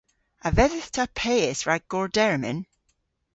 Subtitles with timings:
[0.47, 2.59] A vedhydh ta peys rag gordermyn?